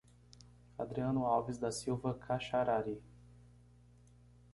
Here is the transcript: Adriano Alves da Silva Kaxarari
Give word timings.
Adriano 0.79 1.27
Alves 1.27 1.59
da 1.59 1.69
Silva 1.71 2.15
Kaxarari 2.15 2.99